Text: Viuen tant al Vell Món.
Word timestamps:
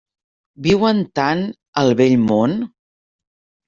Viuen 0.67 1.03
tant 1.21 1.45
al 1.85 1.97
Vell 2.03 2.19
Món. 2.27 2.61